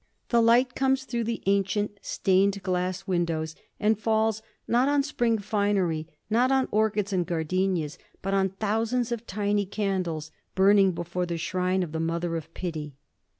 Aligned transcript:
The 0.29 0.41
light 0.41 0.73
comes 0.73 1.03
through 1.03 1.25
the 1.25 1.43
ancient, 1.45 1.99
stained 2.01 2.63
glass 2.63 3.05
windows 3.05 3.55
and 3.79 3.99
falls, 3.99 4.41
not 4.67 4.89
on 4.89 5.03
spring 5.03 5.37
finery, 5.37 6.07
not 6.27 6.51
on 6.51 6.67
orchids 6.71 7.13
and 7.13 7.23
gardenias, 7.23 7.99
but 8.23 8.33
on 8.33 8.49
thousands 8.49 9.11
of 9.11 9.27
tiny 9.27 9.67
candles 9.67 10.31
burning 10.55 10.93
before 10.93 11.27
the 11.27 11.37
shrine 11.37 11.83
of 11.83 11.91
the 11.91 11.99
Mother 11.99 12.35
of 12.35 12.51
Pity. 12.55 12.95